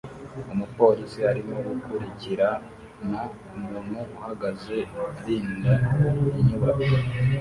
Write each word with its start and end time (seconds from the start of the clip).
Umupolisi 0.53 1.19
arimo 1.31 1.55
gukurikirana 1.67 3.21
umuntu 3.57 3.97
uhagaze 4.17 4.75
arinda 5.19 5.73
inyubako 6.39 6.93